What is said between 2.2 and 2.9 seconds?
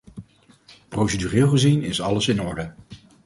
in orde.